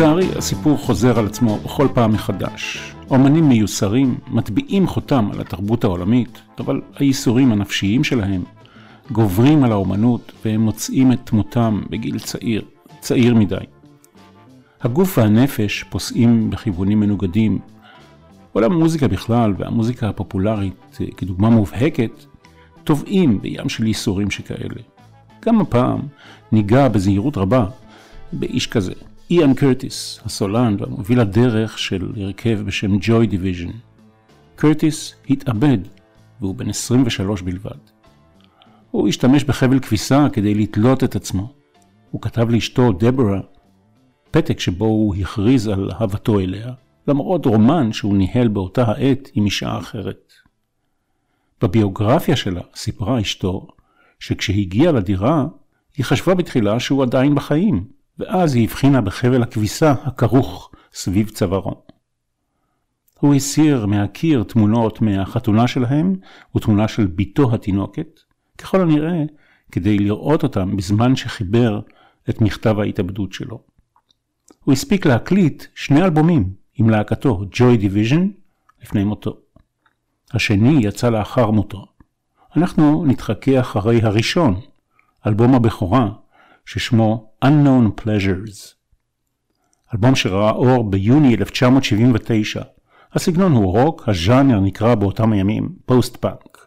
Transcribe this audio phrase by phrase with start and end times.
[0.00, 2.92] לצערי, הסיפור חוזר על עצמו בכל פעם מחדש.
[3.10, 8.42] אומנים מיוסרים מטביעים חותם על התרבות העולמית, אבל הייסורים הנפשיים שלהם
[9.12, 12.62] גוברים על האומנות והם מוצאים את דמותם בגיל צעיר,
[13.00, 13.56] צעיר מדי.
[14.82, 17.58] הגוף והנפש פוסעים בכיוונים מנוגדים.
[18.52, 22.24] עולם המוזיקה בכלל והמוזיקה הפופולרית כדוגמה מובהקת
[22.84, 24.82] טובעים בים של ייסורים שכאלה.
[25.46, 26.00] גם הפעם
[26.52, 27.66] ניגע בזהירות רבה
[28.32, 28.92] באיש כזה.
[29.30, 33.70] איאן קרטיס, הסולן והמוביל הדרך של הרכב בשם Joy Division.
[34.56, 35.78] קרטיס התאבד
[36.40, 37.78] והוא בן 23 בלבד.
[38.90, 41.52] הוא השתמש בחבל כביסה כדי לתלות את עצמו.
[42.10, 43.40] הוא כתב לאשתו דבורה
[44.30, 46.72] פתק שבו הוא הכריז על אהבתו אליה,
[47.08, 50.32] למרות רומן שהוא ניהל באותה העת עם אישה אחרת.
[51.62, 53.66] בביוגרפיה שלה סיפרה אשתו
[54.20, 55.46] שכשהגיעה לדירה
[55.96, 61.82] היא חשבה בתחילה שהוא עדיין בחיים, ואז היא הבחינה בחבל הכביסה הכרוך סביב צווארו.
[63.20, 66.16] הוא הסיר מהקיר תמונות מהחתונה שלהם
[66.56, 68.20] ותמונה של בתו התינוקת,
[68.58, 69.22] ככל הנראה
[69.72, 71.80] כדי לראות אותם בזמן שחיבר
[72.30, 73.60] את מכתב ההתאבדות שלו.
[74.64, 78.28] הוא הספיק להקליט שני אלבומים עם להקתו Joy Division
[78.82, 79.36] לפני מותו.
[80.32, 81.86] השני יצא לאחר מותו.
[82.56, 84.60] אנחנו נתחקה אחרי הראשון,
[85.26, 86.08] אלבום הבכורה,
[86.66, 88.74] ששמו Unknown Pleasures.
[89.94, 92.62] אלבום שראה אור ביוני 1979.
[93.12, 96.66] הסגנון הוא רוק, הז'אנר נקרא באותם הימים פוסט-פאנק.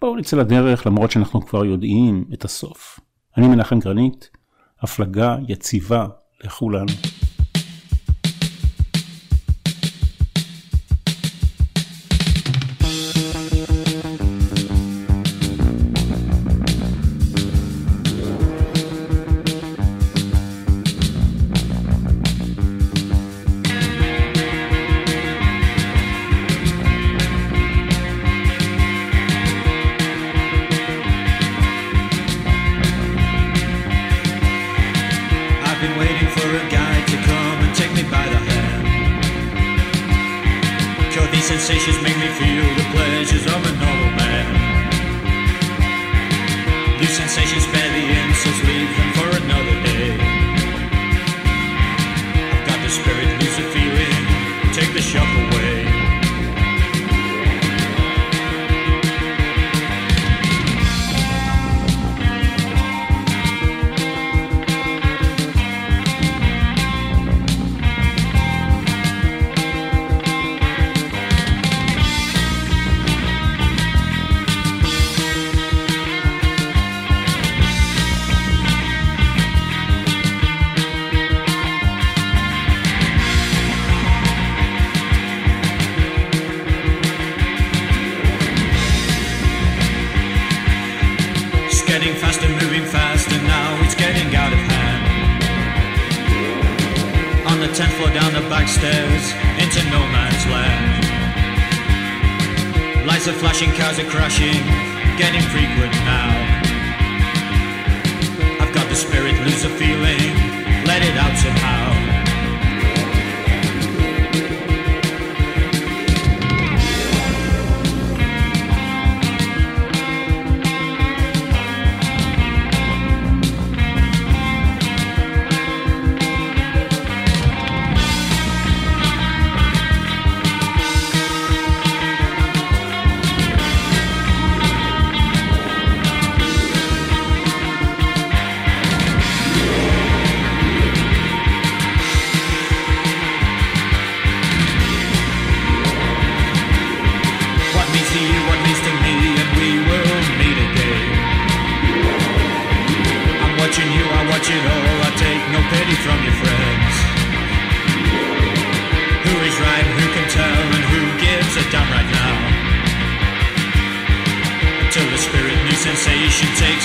[0.00, 3.00] בואו נצא לדרך למרות שאנחנו כבר יודעים את הסוף.
[3.36, 4.30] אני מנחם גרנית,
[4.80, 6.06] הפלגה יציבה
[6.44, 6.92] לכולנו.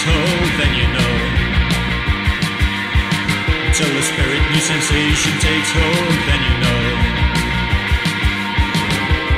[0.06, 1.16] Takes then you know.
[3.68, 6.84] Until the spirit new sensation takes hold, then you know.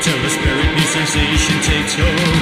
[0.04, 2.42] Till the spirit new sensation takes hold,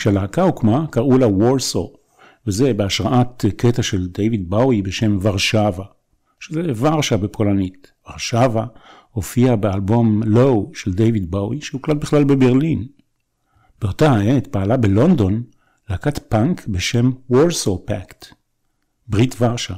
[0.00, 1.92] כשהלהקה הוקמה קראו לה Warsaw,
[2.46, 5.84] וזה בהשראת קטע של דיוויד באוי בשם Warszawa,
[6.40, 7.92] שזה ורשה בפולנית.
[8.08, 8.66] Warszawa
[9.10, 12.86] הופיע באלבום Low של דיוויד באוי, שהוקלט בכלל בברלין.
[13.80, 15.42] באותה העת פעלה בלונדון
[15.90, 18.26] להקת פאנק בשם Warsaw Pact,
[19.06, 19.74] ברית ורשה.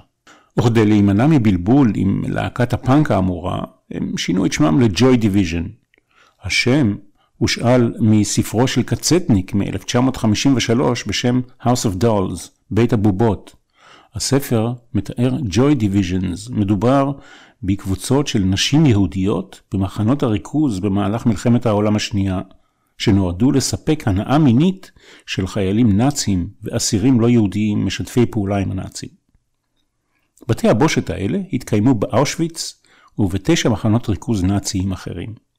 [0.58, 5.64] וכדי להימנע מבלבול עם להקת הפאנק האמורה, הם שינו את שמם ל Joy Division.
[6.42, 6.94] השם
[7.42, 13.56] הושאל מספרו של קצטניק מ-1953 בשם House of Dolls, בית הבובות.
[14.14, 17.12] הספר מתאר Joy Divisions, מדובר
[17.62, 22.40] בקבוצות של נשים יהודיות במחנות הריכוז במהלך מלחמת העולם השנייה,
[22.98, 24.90] שנועדו לספק הנאה מינית
[25.26, 29.08] של חיילים נאצים ואסירים לא יהודיים משתפי פעולה עם הנאצים.
[30.48, 32.82] בתי הבושת האלה התקיימו באושוויץ
[33.18, 35.51] ובתשע מחנות ריכוז נאציים אחרים.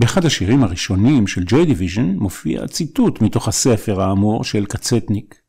[0.00, 5.40] באחד השירים הראשונים של Joy Division מופיע ציטוט מתוך הספר האמור של קצטניק.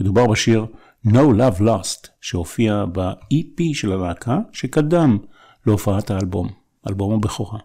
[0.00, 0.66] מדובר בשיר
[1.06, 5.18] No Love Lost שהופיע ב-EP של הלהקה שקדם
[5.66, 6.48] להופעת האלבום,
[6.88, 7.58] אלבום הבכורה.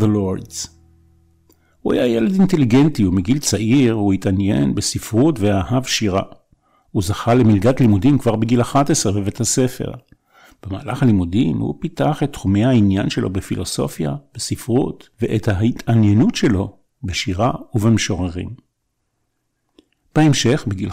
[0.00, 0.68] The Lords.
[1.80, 6.22] הוא היה ילד אינטליגנטי ומגיל צעיר הוא התעניין בספרות ואהב שירה.
[6.90, 9.92] הוא זכה למלגת לימודים כבר בגיל 11 בבית הספר.
[10.66, 18.48] במהלך הלימודים הוא פיתח את תחומי העניין שלו בפילוסופיה, בספרות, ואת ההתעניינות שלו בשירה ובמשוררים.
[20.14, 20.92] בהמשך, בגיל 15-16,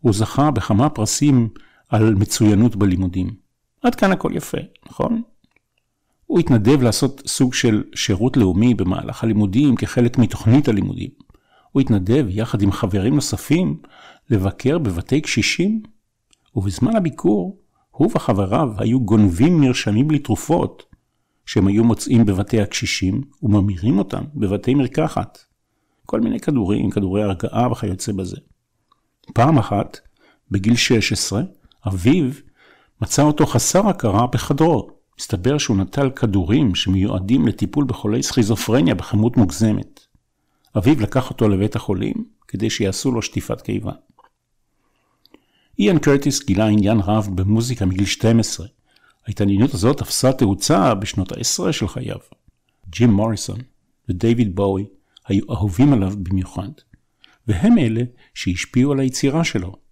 [0.00, 1.48] הוא זכה בכמה פרסים
[1.88, 3.30] על מצוינות בלימודים.
[3.82, 5.22] עד כאן הכל יפה, נכון?
[6.34, 11.10] הוא התנדב לעשות סוג של שירות לאומי במהלך הלימודים כחלק מתוכנית הלימודים.
[11.72, 13.82] הוא התנדב יחד עם חברים נוספים
[14.30, 15.82] לבקר בבתי קשישים,
[16.56, 17.58] ובזמן הביקור
[17.90, 20.82] הוא וחבריו היו גונבים מרשמים לתרופות
[21.46, 25.38] שהם היו מוצאים בבתי הקשישים וממירים אותם בבתי מרקחת.
[26.06, 28.36] כל מיני כדורים, כדורי הרגעה וכיוצא בזה.
[29.34, 30.00] פעם אחת,
[30.50, 31.42] בגיל 16,
[31.88, 32.30] אביו
[33.02, 35.03] מצא אותו חסר הכרה בחדרו.
[35.18, 40.00] מסתבר שהוא נטל כדורים שמיועדים לטיפול בחולי סכיזופרניה בכמות מוגזמת.
[40.78, 42.14] אביו לקח אותו לבית החולים
[42.48, 43.92] כדי שיעשו לו שטיפת קיבה.
[45.78, 48.66] איאן קרטיס גילה עניין רב במוזיקה מגיל 12.
[49.26, 52.18] ההתעניינות הזאת תפסה תאוצה בשנות העשרה של חייו.
[52.90, 53.58] ג'ים מוריסון
[54.08, 54.84] ודייוויד בואי
[55.26, 56.68] היו אהובים עליו במיוחד,
[57.48, 58.02] והם אלה
[58.34, 59.83] שהשפיעו על היצירה שלו.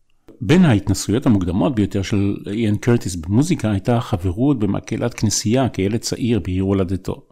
[0.44, 6.62] בין ההתנסויות המוקדמות ביותר של איאן קרטיס במוזיקה הייתה החברות במקהלת כנסייה כילד צעיר בעיר
[6.62, 7.22] הולדתו.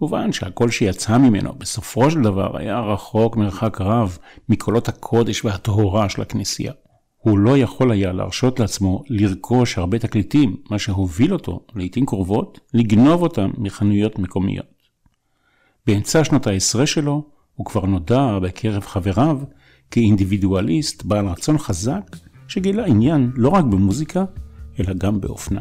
[0.00, 6.22] מובן שהקול שיצא ממנו בסופו של דבר היה רחוק מרחק רב מקולות הקודש והטהורה של
[6.22, 6.72] הכנסייה.
[7.18, 13.22] הוא לא יכול היה להרשות לעצמו לרכוש הרבה תקליטים, מה שהוביל אותו, לעיתים קרובות, לגנוב
[13.22, 14.66] אותם מחנויות מקומיות.
[15.86, 17.24] באמצע שנות העשרה שלו,
[17.54, 19.38] הוא כבר נודע בקרב חבריו
[19.90, 22.16] כאינדיבידואליסט בעל רצון חזק,
[22.48, 24.24] שגילה עניין לא רק במוזיקה,
[24.80, 25.60] אלא גם באופנה.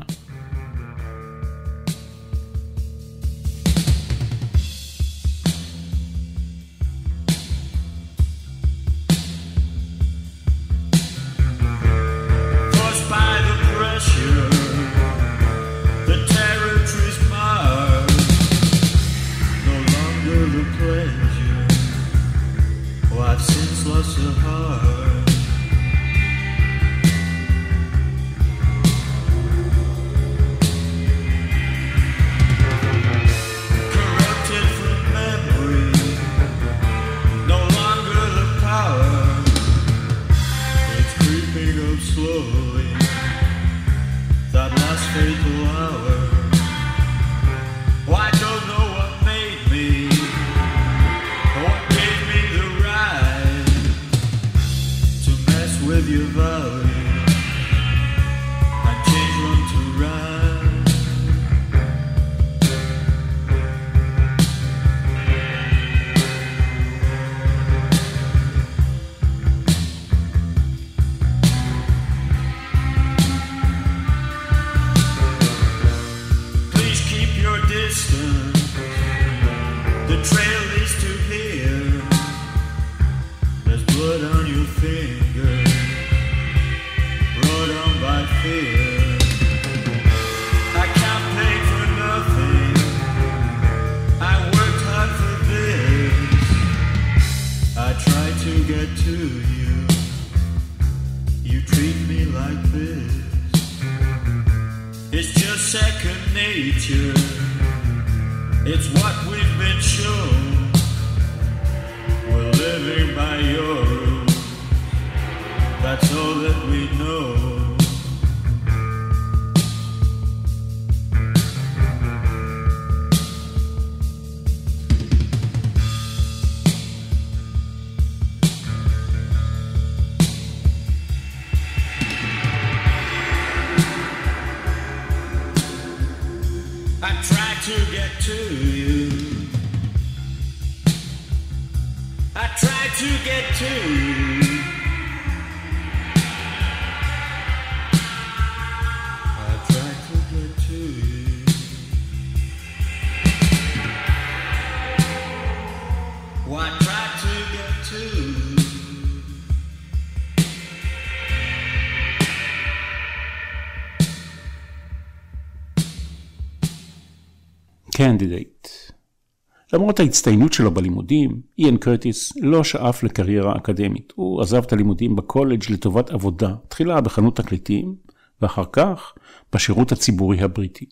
[169.78, 174.14] למרות ההצטיינות שלו בלימודים, איאן קרטיס לא שאף לקריירה אקדמית.
[174.16, 177.96] הוא עזב את הלימודים בקולג' לטובת עבודה, תחילה בחנות תקליטים,
[178.42, 179.14] ואחר כך
[179.54, 180.86] בשירות הציבורי הבריטי.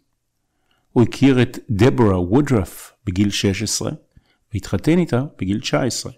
[0.92, 3.92] הוא הכיר את דבורה וודרף בגיל 16
[4.54, 6.12] והתחתן איתה בגיל 19.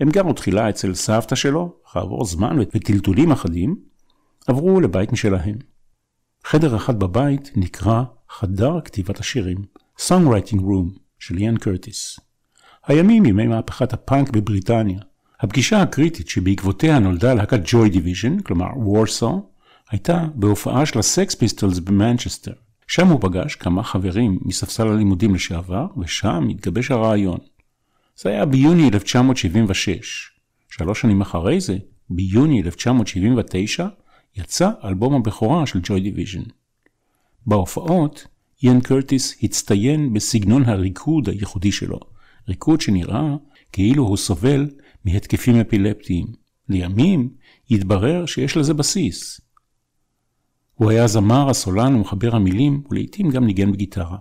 [0.00, 3.76] הם גרו תחילה אצל סבתא שלו, כעבור זמן וטלטולים אחדים,
[4.46, 5.56] עברו לבית משלהם.
[6.44, 9.58] חדר אחד בבית נקרא חדר כתיבת השירים,
[9.98, 12.20] Songwriting Room של איאן קרטיס.
[12.86, 14.98] הימים ימי מהפכת הפאנק בבריטניה.
[15.40, 19.48] הפגישה הקריטית שבעקבותיה נולדה להקת Joy Division, כלומר Warsaw,
[19.90, 22.52] הייתה בהופעה של ה Sex Pistols במנצ'סטר.
[22.86, 27.38] שם הוא פגש כמה חברים מספסל הלימודים לשעבר, ושם התגבש הרעיון.
[28.16, 30.30] זה היה ביוני 1976.
[30.70, 31.76] שלוש שנים אחרי זה,
[32.10, 33.86] ביוני 1979,
[34.36, 36.42] יצא אלבום הבכורה של Joy Division.
[37.46, 38.26] בהופעות,
[38.64, 42.00] איאן קרטיס הצטיין בסגנון הריקוד הייחודי שלו,
[42.48, 43.36] ריקוד שנראה
[43.72, 44.70] כאילו הוא סובל
[45.04, 46.26] מהתקפים אפילפטיים.
[46.68, 47.28] לימים
[47.70, 49.40] התברר שיש לזה בסיס.
[50.74, 54.18] הוא היה זמר, הסולן ומחבר המילים, ולעיתים גם ניגן בגיטרה.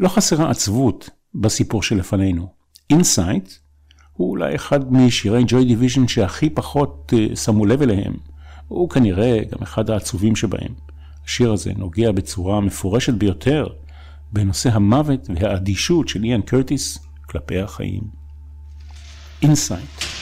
[0.00, 2.48] לא חסרה עצבות בסיפור שלפנינו.
[2.90, 3.50] Insight
[4.12, 8.14] הוא אולי אחד משירי Joy Division שהכי פחות uh, שמו לב אליהם.
[8.68, 10.74] הוא כנראה גם אחד העצובים שבהם.
[11.24, 13.66] השיר הזה נוגע בצורה מפורשת ביותר
[14.32, 18.02] בנושא המוות והאדישות של איאן קרטיס כלפי החיים.
[19.42, 20.19] Insight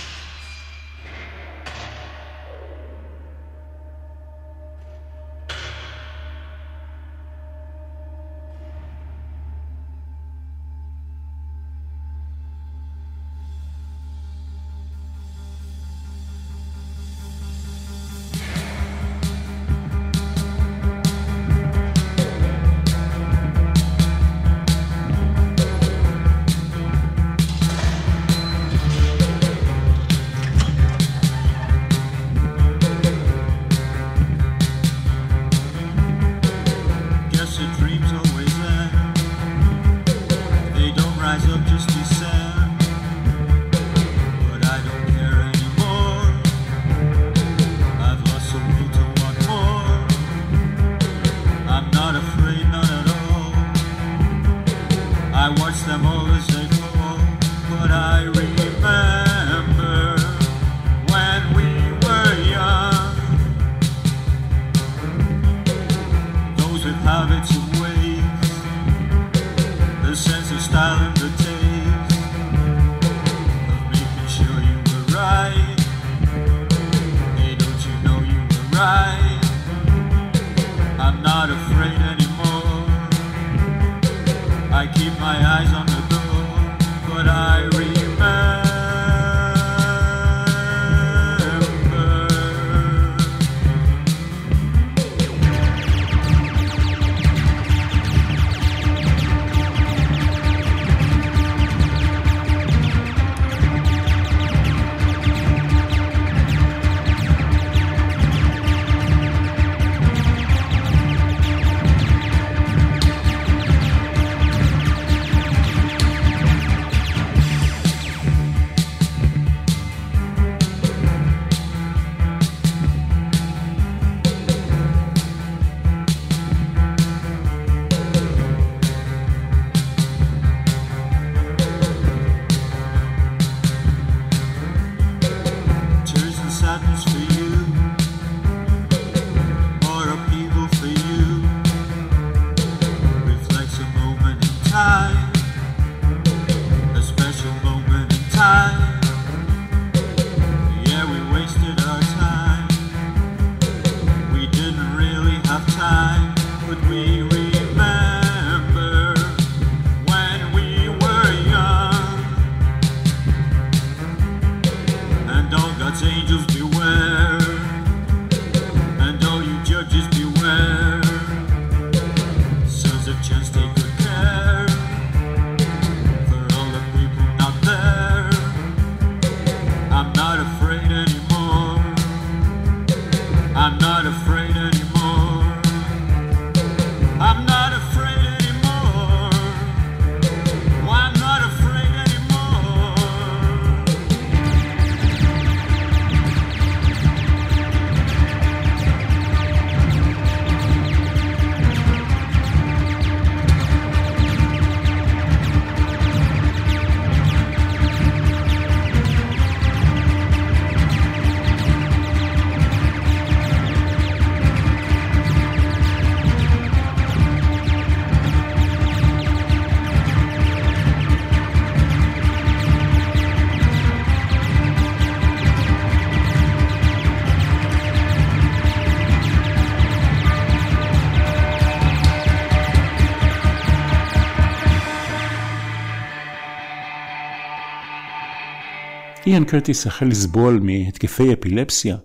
[239.29, 241.97] איאן קרטיס החל לסבול מהתקפי אפילפסיה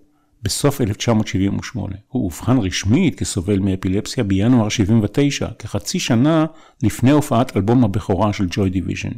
[0.42, 1.96] בסוף 1978.
[2.08, 6.46] הוא אובחן רשמית כסובל מאפילפסיה בינואר 79, כחצי שנה
[6.84, 9.10] לפני הופעת אלבום הבכורה של Joy Division.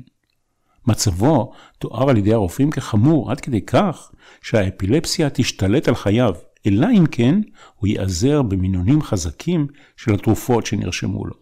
[0.88, 6.34] מצבו תואר על ידי הרופאים כחמור עד כדי כך שהאפילפסיה תשתלט על חייו,
[6.68, 7.40] אלא אם כן
[7.76, 11.36] הוא ייעזר במינונים חזקים של התרופות שנרשמו לו.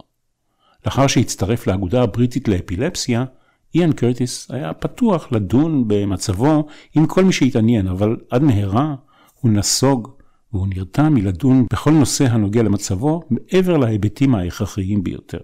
[0.86, 3.26] לאחר שהצטרף לאגודה הבריטית לאפילפסיה,
[3.76, 8.96] איאן קרטיס היה פתוח לדון במצבו עם כל מי שהתעניין, אבל עד מהרה
[9.34, 10.12] הוא נסוג
[10.54, 15.40] והוא נרתע מלדון בכל נושא הנוגע למצבו מעבר להיבטים ההכרחיים ביותר.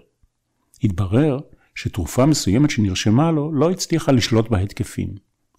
[0.83, 1.39] התברר
[1.75, 5.09] שתרופה מסוימת שנרשמה לו לא הצליחה לשלוט בהתקפים.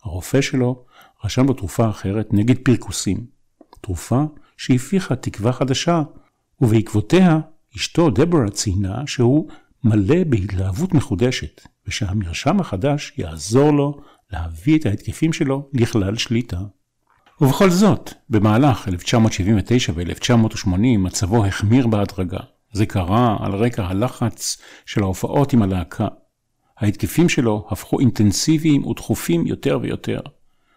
[0.04, 0.84] הרופא שלו
[1.24, 3.26] רשם לו תרופה אחרת נגד פרכוסים.
[3.80, 4.24] תרופה
[4.56, 6.02] שהפיחה תקווה חדשה,
[6.60, 7.40] ובעקבותיה
[7.76, 9.48] אשתו דבורה ציינה שהוא
[9.84, 14.00] מלא בהתלהבות מחודשת, ושהמרשם החדש יעזור לו
[14.32, 16.58] להביא את ההתקפים שלו לכלל שליטה.
[17.40, 22.38] ובכל זאת, במהלך 1979 ו-1980 מצבו החמיר בהדרגה.
[22.72, 26.08] זה קרה על רקע הלחץ של ההופעות עם הלהקה.
[26.78, 30.20] ההתקפים שלו הפכו אינטנסיביים ודחופים יותר ויותר.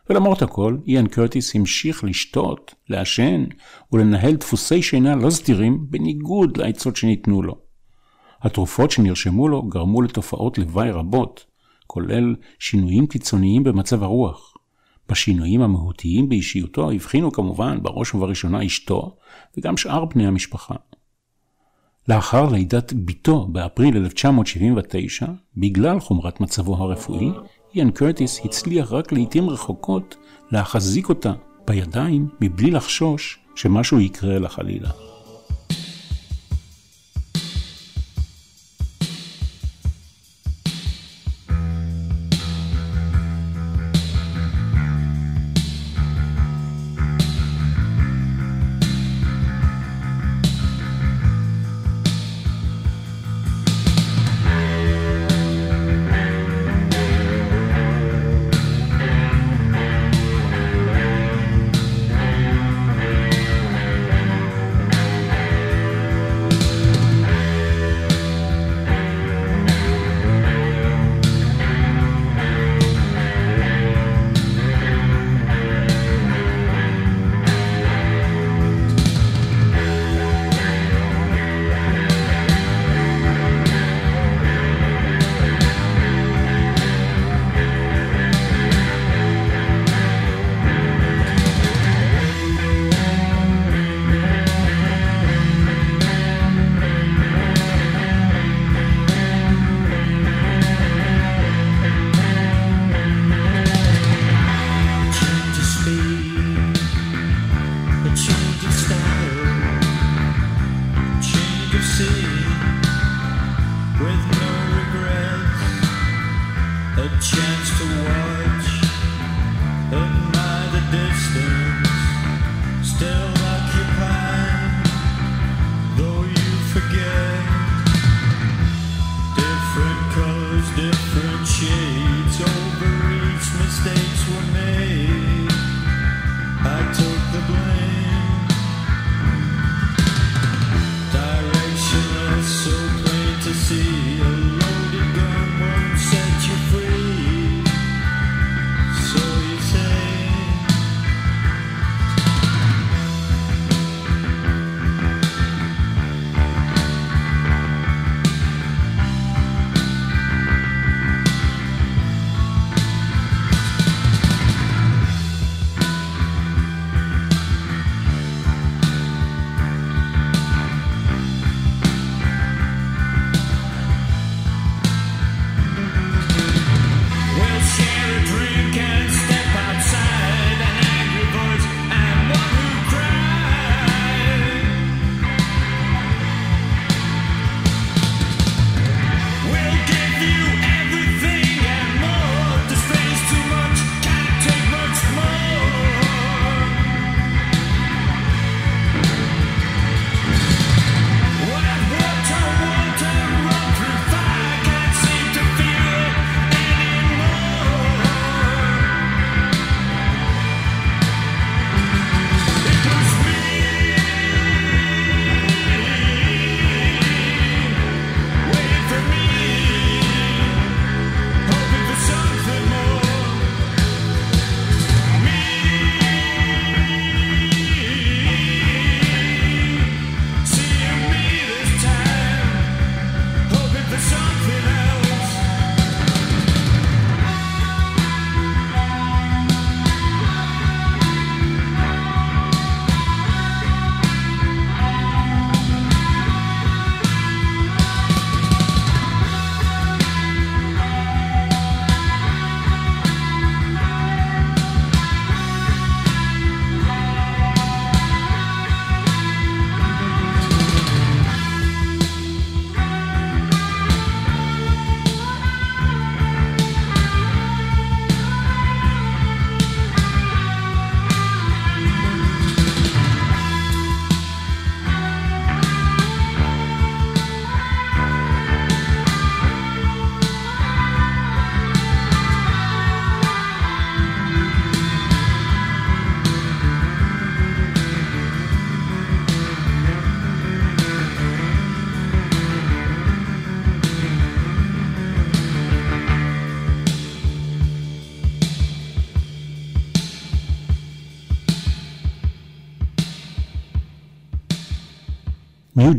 [0.09, 3.45] ולמרות הכל, איאן קרטיס המשיך לשתות, לעשן
[3.91, 7.62] ולנהל דפוסי שינה לא סדירים בניגוד לעצות שניתנו לו.
[8.43, 11.45] התרופות שנרשמו לו גרמו לתופעות לוואי רבות,
[11.87, 14.53] כולל שינויים קיצוניים במצב הרוח.
[15.09, 19.15] בשינויים המהותיים באישיותו הבחינו כמובן בראש ובראשונה אשתו
[19.57, 20.75] וגם שאר בני המשפחה.
[22.07, 25.25] לאחר לידת בתו באפריל 1979,
[25.57, 27.31] בגלל חומרת מצבו הרפואי,
[27.75, 30.15] איאן קרטיס הצליח רק לעיתים רחוקות
[30.51, 31.33] להחזיק אותה
[31.67, 35.12] בידיים מבלי לחשוש שמשהו יקרה לה חלילה.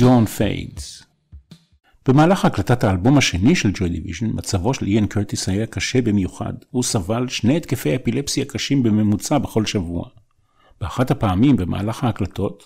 [0.04, 1.04] Dawn Fades.
[2.08, 6.52] במהלך הקלטת האלבום השני של ג'וי דיוויז'ן, מצבו של איאן קרטיס היה קשה במיוחד.
[6.70, 10.08] הוא סבל שני התקפי אפילפסיה קשים בממוצע בכל שבוע.
[10.80, 12.64] באחת הפעמים במהלך ההקלטות,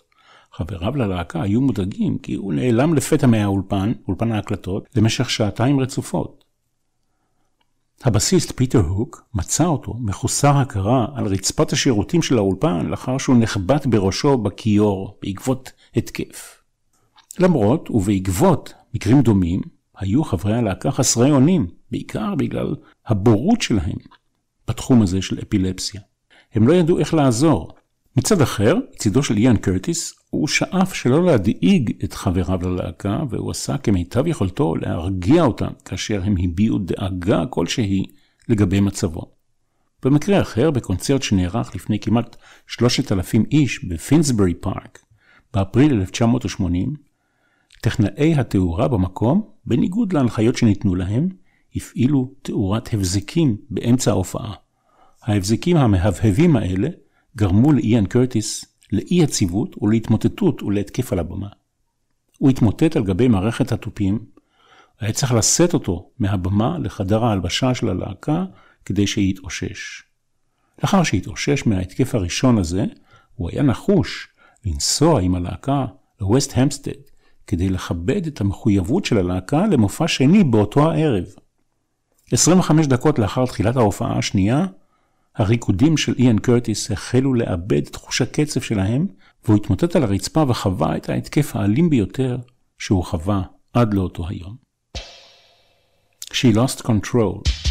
[0.53, 6.44] חבריו ללהקה היו מודאגים כי הוא נעלם לפתע מהאולפן, אולפן ההקלטות, למשך שעתיים רצופות.
[8.05, 13.87] הבסיסט פיטר הוק מצא אותו מחוסר הכרה על רצפת השירותים של האולפן לאחר שהוא נחבט
[13.87, 16.59] בראשו בכיור בעקבות התקף.
[17.40, 19.61] למרות ובעקבות מקרים דומים,
[19.98, 22.74] היו חברי הלהקה חסרי אונים, בעיקר בגלל
[23.07, 23.96] הבורות שלהם
[24.68, 26.01] בתחום הזה של אפילפסיה.
[26.55, 27.72] הם לא ידעו איך לעזור.
[28.16, 33.79] מצד אחר, מצידו של איאן קרטיס, הוא שאף שלא להדאיג את חבריו ללהקה, והוא עשה
[33.79, 38.07] כמיטב יכולתו להרגיע אותם כאשר הם הביעו דאגה כלשהי
[38.48, 39.33] לגבי מצבו.
[40.05, 44.98] במקרה אחר, בקונצרט שנערך לפני כמעט 3,000 איש בפינסברי פארק,
[45.55, 47.08] באפריל 1980,
[47.81, 51.29] טכנאי התאורה במקום, בניגוד להנחיות שניתנו להם,
[51.77, 54.55] הפעילו תאורת הבזקים באמצע ההופעה.
[55.23, 56.88] ההבזקים המהבהבים האלה
[57.37, 61.49] גרמו לאיאן קרטיס לאי יציבות ולהתמוטטות ולהתקף על הבמה.
[62.38, 64.25] הוא התמוטט על גבי מערכת התופים,
[65.01, 68.45] היה צריך לשאת אותו מהבמה לחדר ההלבשה של הלהקה
[68.85, 70.03] כדי שיתאושש.
[70.83, 72.85] לאחר שהתאושש מההתקף הראשון הזה,
[73.35, 74.29] הוא היה נחוש
[74.64, 75.87] לנסוע עם הלהקה
[76.21, 77.08] לווסט המסטד
[77.49, 81.25] כדי לכבד את המחויבות של הלהקה למופע שני באותו הערב.
[82.33, 84.67] 25 דקות לאחר תחילת ההופעה השנייה,
[85.37, 89.07] הריקודים של איאן קרטיס החלו לאבד את תחוש הקצב שלהם,
[89.45, 92.39] והוא התמוטט על הרצפה וחווה את ההתקף האלים ביותר
[92.79, 94.57] שהוא חווה עד לאותו היום.
[96.33, 97.68] She lost control.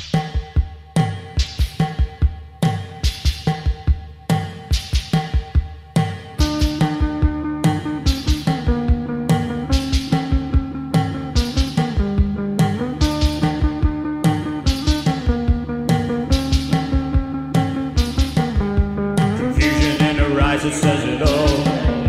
[20.74, 21.48] Says it all.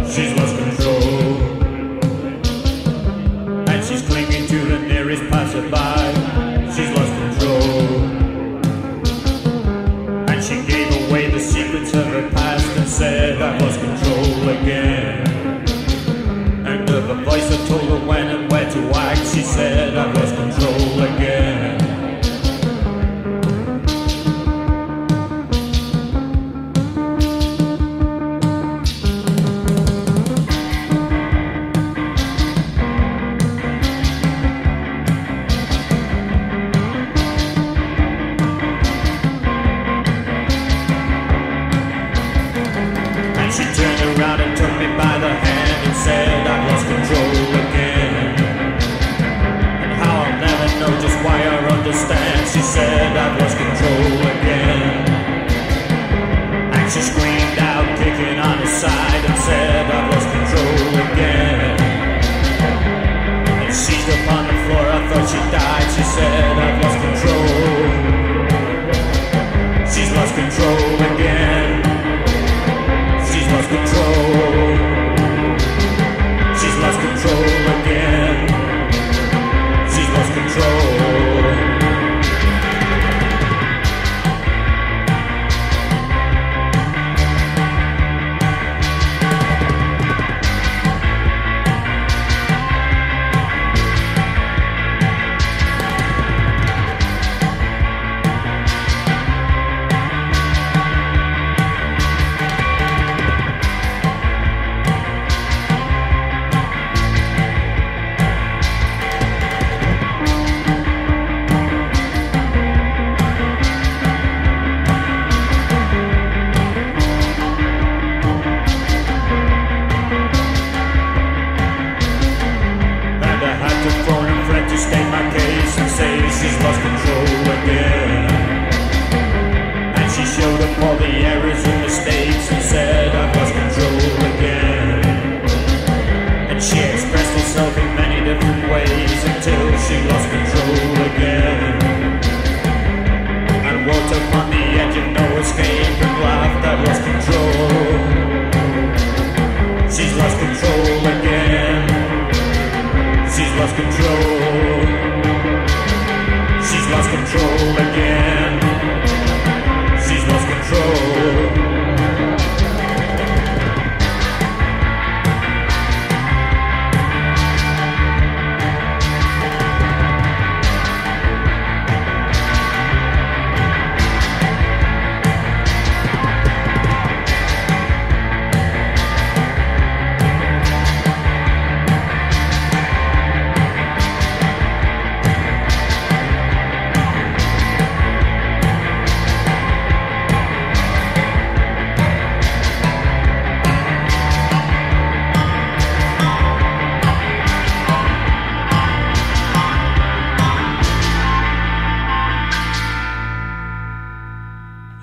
[0.04, 1.36] She's lost control.
[3.68, 6.12] And she's clinging to the nearest passerby.
[6.74, 7.88] She's lost control.
[10.30, 15.26] And she gave away the secrets of her past and said, I lost control again.
[16.66, 20.12] And of a voice that told her when and where to act, she said, I
[20.12, 20.67] lost control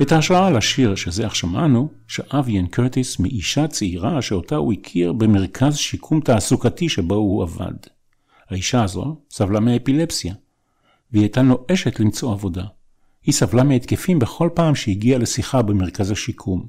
[0.02, 5.76] את ההשראה לשיר שזה אך שמענו, שאב יאן קרטיס מאישה צעירה שאותה הוא הכיר במרכז
[5.78, 7.74] שיקום תעסוקתי שבו הוא עבד.
[8.50, 10.34] האישה הזו סבלה מאפילפסיה,
[11.12, 12.64] והיא הייתה נואשת למצוא עבודה.
[13.24, 16.68] היא סבלה מהתקפים בכל פעם שהגיעה לשיחה במרכז השיקום,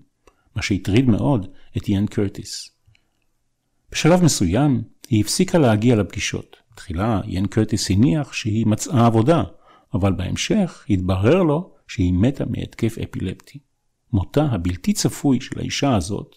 [0.56, 1.46] מה שהטריד מאוד
[1.76, 2.70] את יאן קרטיס.
[3.92, 6.56] בשלב מסוים היא הפסיקה להגיע לפגישות.
[6.74, 9.42] תחילה יאן קרטיס הניח שהיא מצאה עבודה,
[9.94, 13.58] אבל בהמשך התברר לו שהיא מתה מהתקף אפילפטי.
[14.12, 16.36] מותה הבלתי צפוי של האישה הזאת,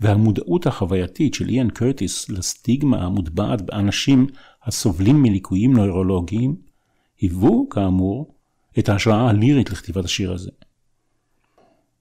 [0.00, 4.26] והמודעות החווייתית של איאן קרטיס לסטיגמה המוטבעת באנשים
[4.64, 6.56] הסובלים מליקויים נוירולוגיים,
[7.20, 8.34] היוו, כאמור,
[8.78, 10.50] את ההשראה הלירית לכתיבת השיר הזה.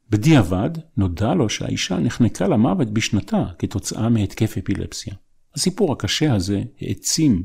[0.09, 5.13] בדיעבד, נודע לו שהאישה נחנקה למוות בשנתה כתוצאה מהתקף אפילפסיה.
[5.55, 7.43] הסיפור הקשה הזה העצים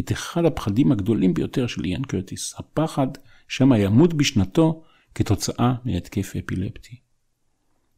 [0.00, 3.06] את אחד הפחדים הגדולים ביותר של איאן קרטיס, הפחד
[3.48, 4.82] שמא ימות בשנתו
[5.14, 6.96] כתוצאה מהתקף אפילפטי.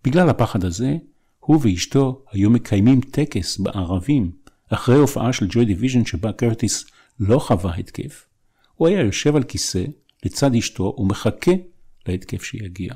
[0.04, 0.96] בגלל הפחד הזה,
[1.40, 4.30] הוא ואשתו היו מקיימים טקס בערבים
[4.68, 6.84] אחרי הופעה של ג'וי דיוויז'ן שבה קרטיס
[7.20, 8.26] לא חווה התקף.
[8.74, 9.84] הוא היה יושב על כיסא
[10.24, 11.50] לצד אשתו ומחכה
[12.08, 12.94] להתקף שיגיע.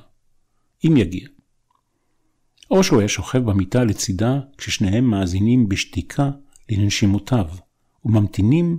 [0.87, 1.29] אם יגיע.
[2.71, 6.31] או שהוא היה שוכב במיטה לצידה כששניהם מאזינים בשתיקה
[6.69, 7.47] לנשימותיו
[8.05, 8.79] וממתינים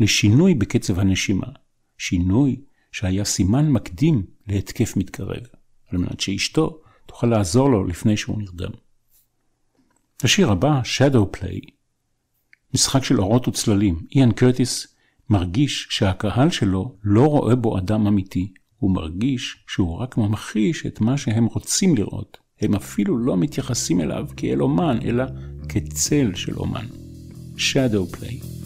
[0.00, 1.46] לשינוי בקצב הנשימה.
[1.98, 2.60] שינוי
[2.92, 5.42] שהיה סימן מקדים להתקף מתקרב,
[5.90, 8.70] על מנת שאשתו תוכל לעזור לו לפני שהוא נרדם.
[10.22, 11.70] השיר הבא, Shadow Play,
[12.74, 14.06] משחק של אורות וצללים.
[14.14, 14.86] איאן קרטיס
[15.30, 21.18] מרגיש שהקהל שלו לא רואה בו אדם אמיתי, הוא מרגיש שהוא רק ממחיש את מה
[21.18, 22.38] שהם רוצים לראות.
[22.60, 25.24] הם אפילו לא מתייחסים אליו כאל אומן, אלא
[25.68, 26.86] כצל של אומן.
[27.56, 28.57] Shadow Play.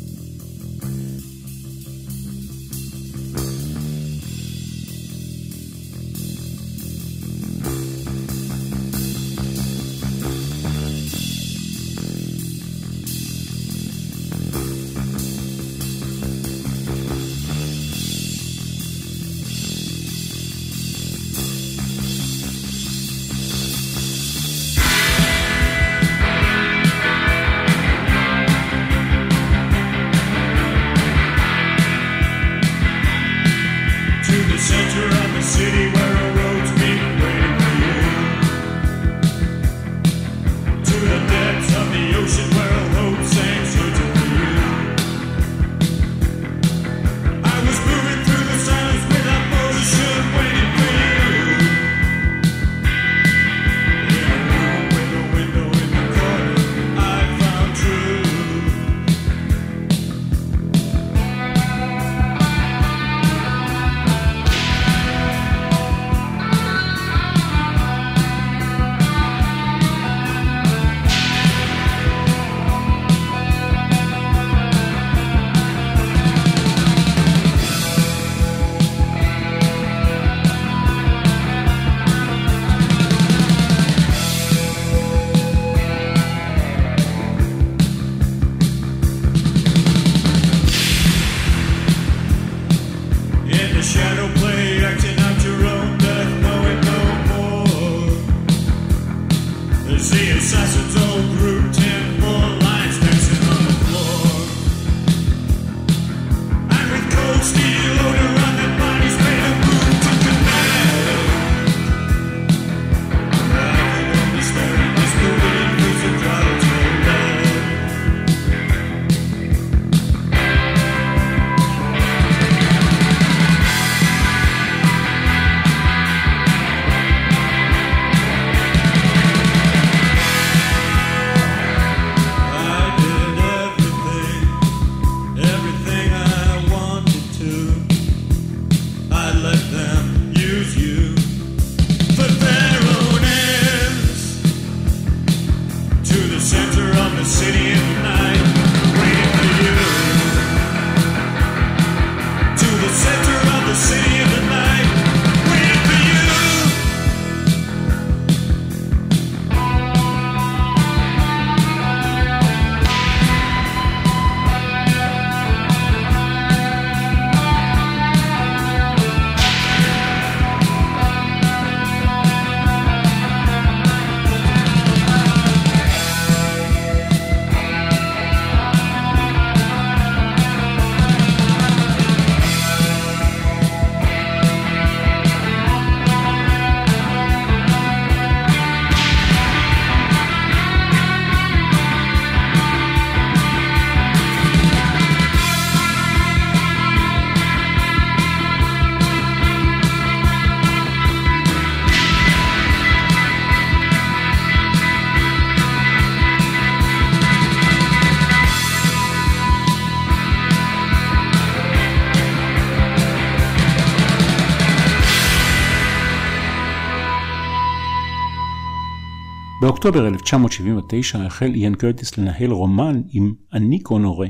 [219.63, 224.27] באוקטובר 1979 החל איאן קרטיס לנהל רומן עם אניק אונורה,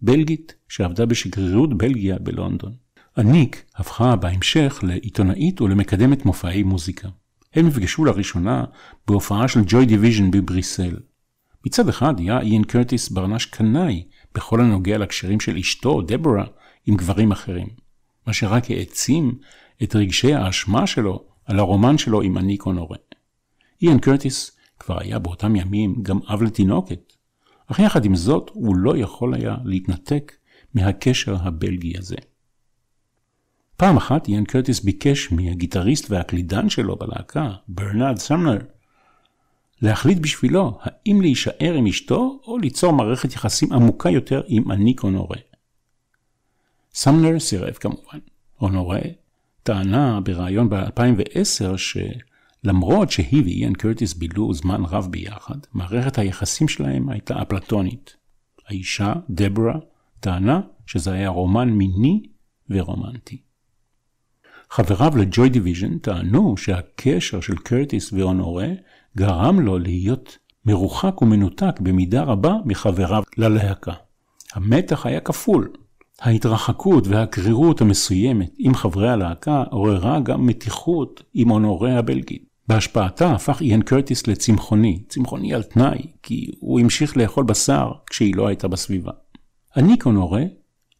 [0.00, 2.72] בלגית שעבדה בשגרירות בלגיה בלונדון.
[3.18, 7.08] אניק הפכה בהמשך לעיתונאית ולמקדמת מופעי מוזיקה.
[7.54, 8.64] הם נפגשו לראשונה
[9.06, 10.96] בהופעה של ג'וי דיוויז'ן בבריסל.
[11.66, 14.04] מצד אחד היה איאן קרטיס ברנש קנאי
[14.34, 16.44] בכל הנוגע לקשרים של אשתו, דברה,
[16.86, 17.68] עם גברים אחרים,
[18.26, 19.34] מה שרק העצים
[19.82, 22.96] את רגשי האשמה שלו על הרומן שלו עם אניק אונורה.
[23.82, 27.12] איאן קרטיס כבר היה באותם ימים גם אב לתינוקת,
[27.66, 30.32] אך יחד עם זאת הוא לא יכול היה להתנתק
[30.74, 32.16] מהקשר הבלגי הזה.
[33.76, 38.58] פעם אחת איאן קרטיס ביקש מהגיטריסט והקלידן שלו בלהקה, ברנרד סמנר,
[39.82, 45.36] להחליט בשבילו האם להישאר עם אשתו או ליצור מערכת יחסים עמוקה יותר עם אניק אונורה.
[46.94, 48.18] סמנר סירב כמובן.
[48.60, 49.00] אונורה
[49.62, 51.76] טענה בריאיון ב-2010
[52.66, 58.16] שלמרות שהיא ואיאן קרטיס בילו זמן רב ביחד, מערכת היחסים שלהם הייתה אפלטונית.
[58.68, 59.78] האישה, דברה,
[60.20, 62.22] טענה שזה היה רומן מיני
[62.70, 63.42] ורומנטי.
[64.70, 68.68] חבריו לג'וי דיוויז'ן טענו שהקשר של קרטיס ואונורה
[69.16, 73.92] גרם לו להיות מרוחק ומנותק במידה רבה מחבריו ללהקה.
[74.54, 75.72] המתח היה כפול.
[76.20, 82.51] ההתרחקות והקרירות המסוימת עם חברי הלהקה עוררה גם מתיחות עם אונורה הבלגית.
[82.68, 88.46] בהשפעתה הפך איאן קרטיס לצמחוני, צמחוני על תנאי, כי הוא המשיך לאכול בשר כשהיא לא
[88.46, 89.12] הייתה בסביבה.
[89.76, 90.42] אניק אונורה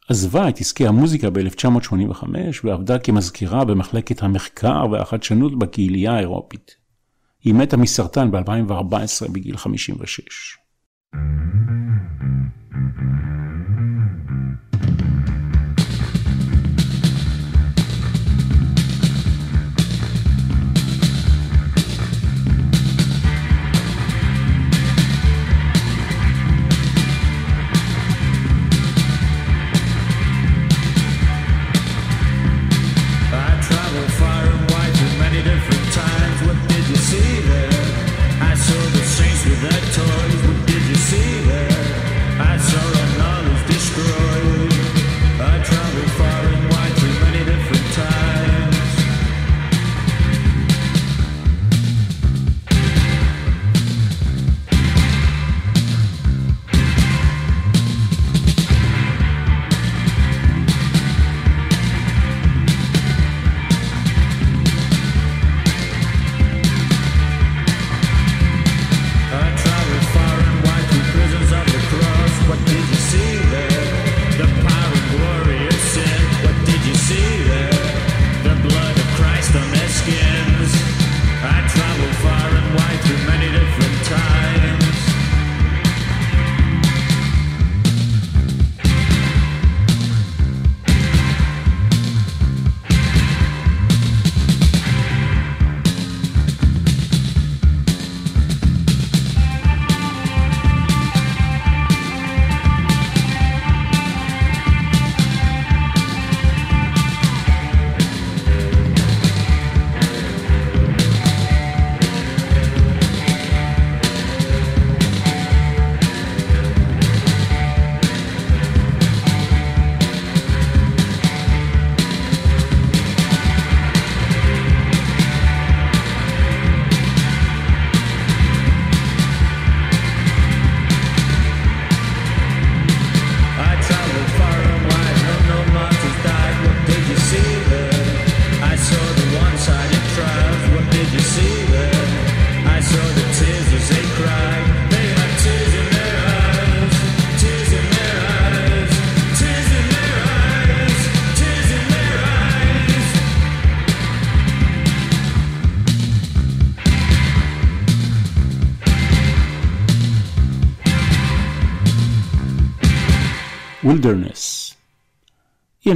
[0.08, 2.24] עזבה את עסקי המוזיקה ב-1985
[2.64, 6.76] ועבדה כמזכירה במחלקת המחקר והחדשנות בקהילייה האירופית.
[7.44, 10.58] היא מתה מסרטן ב-2014 בגיל 56.
[39.62, 40.51] the toys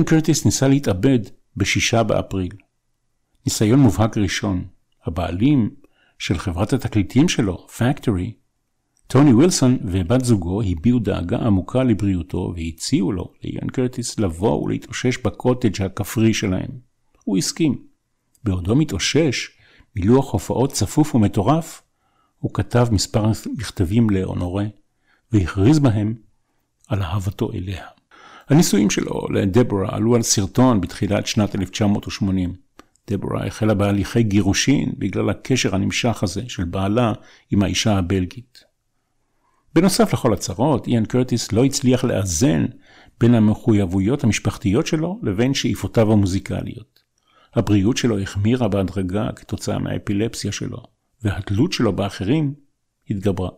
[0.07, 1.19] קרטיס ניסה להתאבד
[1.57, 2.53] בשישה באפריל.
[3.47, 4.65] ניסיון מובהק ראשון.
[5.05, 5.71] הבעלים
[6.19, 8.33] של חברת התקליטים שלו, פקטורי,
[9.07, 15.83] טוני וילסון ובת זוגו הביעו דאגה עמוקה לבריאותו והציעו לו, לאיאן קרטיס, לבוא ולהתאושש בקוטג'
[15.83, 16.71] הכפרי שלהם.
[17.25, 17.83] הוא הסכים.
[18.45, 19.51] בעודו מתאושש,
[19.97, 21.83] מלוח הופעות צפוף ומטורף,
[22.39, 24.65] הוא כתב מספר מכתבים לאונורה,
[25.33, 26.15] והכריז בהם
[26.89, 27.87] על אהבתו אליה.
[28.49, 32.55] הנישואים שלו לדבורה עלו על סרטון בתחילת שנת 1980.
[33.11, 37.13] דבורה החלה בהליכי גירושין בגלל הקשר הנמשך הזה של בעלה
[37.51, 38.65] עם האישה הבלגית.
[39.75, 42.67] בנוסף לכל הצרות, איאן קרטיס לא הצליח לאזן
[43.21, 47.01] בין המחויבויות המשפחתיות שלו לבין שאיפותיו המוזיקליות.
[47.55, 50.83] הבריאות שלו החמירה בהדרגה כתוצאה מהאפילפסיה שלו,
[51.23, 52.55] והתלות שלו באחרים
[53.11, 53.51] התגברה.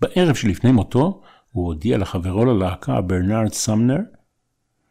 [0.00, 3.98] בערב שלפני מותו, הוא הודיע לחברו ללהקה ברנארד סמנר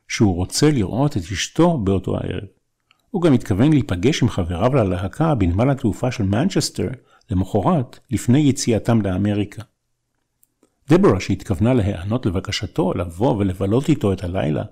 [0.08, 2.48] שהוא רוצה לראות את אשתו באותו הערב.
[3.10, 6.88] הוא גם התכוון להיפגש עם חבריו ללהקה בנמל התעופה של מנצ'סטר
[7.30, 9.62] למחרת לפני יציאתם לאמריקה.
[10.90, 14.64] דבורה שהתכוונה להיענות לבקשתו לבוא ולבלות איתו את הלילה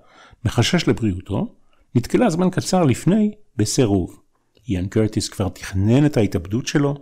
[0.44, 1.54] מחשש לבריאותו,
[1.94, 4.20] נתקלה זמן קצר לפני בסירוב.
[4.68, 6.94] איאן קרטיס כבר תכנן את ההתאבדות שלו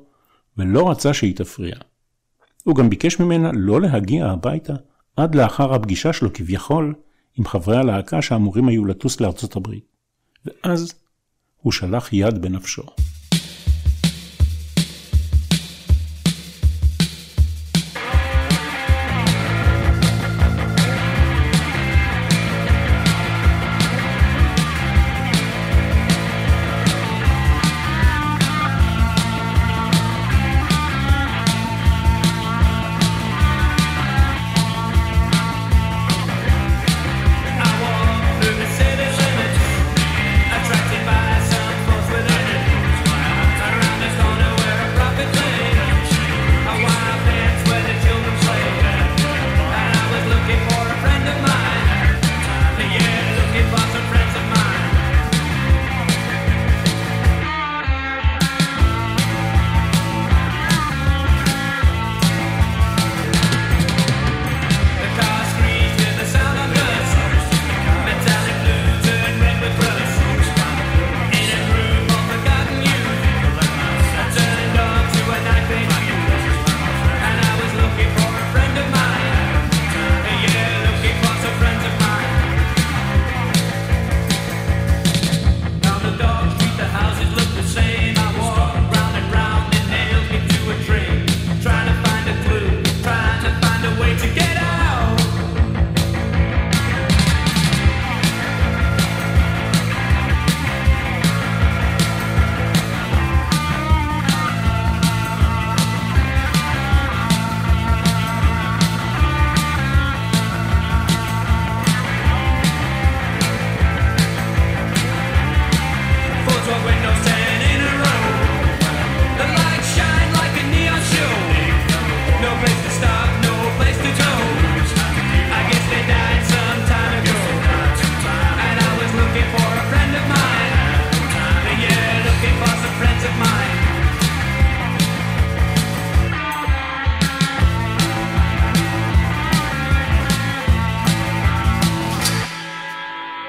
[0.56, 1.76] ולא רצה שהיא תפריע.
[2.66, 4.74] הוא גם ביקש ממנה לא להגיע הביתה
[5.16, 6.94] עד לאחר הפגישה שלו כביכול
[7.38, 9.84] עם חברי הלהקה שאמורים היו לטוס לארצות הברית.
[10.44, 10.94] ואז
[11.56, 12.82] הוא שלח יד בנפשו.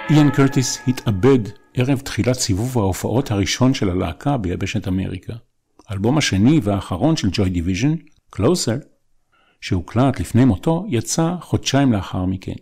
[0.10, 1.40] איאן קרטיס התאבד
[1.74, 5.34] ערב תחילת סיבוב ההופעות הראשון של הלהקה ביבשת אמריקה.
[5.88, 7.96] האלבום השני והאחרון של ג'וי דיוויז'ן,
[8.36, 8.86] Closer,
[9.62, 12.54] שהוקלט לפני מותו, יצא חודשיים לאחר מכן.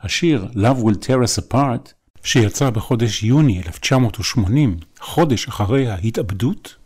[0.00, 1.92] השיר Love Will Tear Us Apart,
[2.22, 6.76] שיצא בחודש יוני 1980, חודש אחרי ההתאבדות,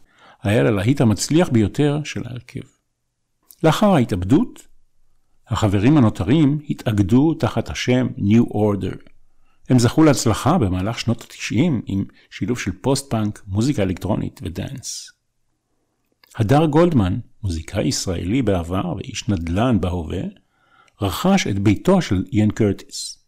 [0.43, 2.61] היה ללהיט המצליח ביותר של ההרכב.
[3.63, 4.67] לאחר ההתאבדות,
[5.49, 9.08] החברים הנותרים התאגדו תחת השם New Order.
[9.69, 15.11] הם זכו להצלחה במהלך שנות ה-90 עם שילוב של פוסט-פאנק, מוזיקה אלקטרונית ודאנס.
[16.37, 20.23] הדר גולדמן, מוזיקאי ישראלי בעבר ואיש נדל"ן בהווה,
[21.03, 23.19] רכש את ביתו של איאן קרטיס.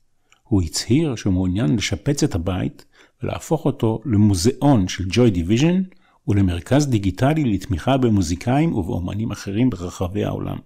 [0.42, 2.84] הוא הצהיר שהוא מעוניין לשפץ את הבית
[3.22, 5.82] ולהפוך אותו למוזיאון של ג'וי דיוויז'ן
[6.28, 10.58] ולמרכז דיגיטלי לתמיכה במוזיקאים ובאומנים אחרים ברחבי העולם.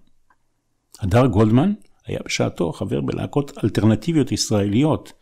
[0.99, 1.73] הדר גולדמן
[2.05, 5.13] היה בשעתו חבר בלהקות אלטרנטיביות ישראליות,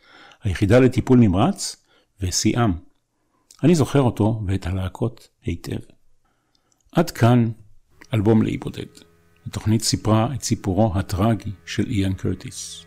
[0.44, 1.86] היחידה לטיפול נמרץ
[2.22, 2.72] ושיאם.
[3.64, 5.80] אני זוכר אותו ואת הלהקות היטב.
[6.92, 7.52] עד כאן
[8.14, 8.86] אלבום לאי בודד.
[9.48, 12.86] התוכנית סיפרה את סיפורו הטרגי של איאן קרטיס.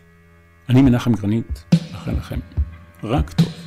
[0.69, 2.39] אני מנחם גרנית, מאחל לכם
[3.03, 3.66] רק טוב.